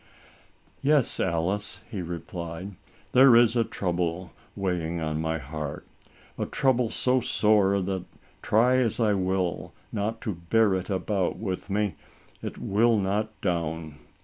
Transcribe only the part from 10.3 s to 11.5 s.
bear it about